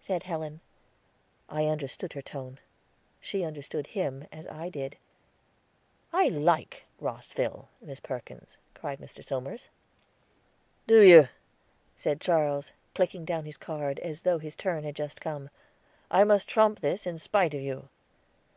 [0.00, 0.60] said Helen.
[1.48, 2.60] I understood her tone;
[3.20, 4.96] she understood him, as I did.
[6.12, 9.24] "I like Rosville, Miss Perkins," cried Mr.
[9.24, 9.70] Somers.
[10.86, 11.26] "Do you?"
[11.96, 15.50] said Charles, clicking down his card, as though his turn had just come.
[16.12, 17.88] "I must trump this in spite of you."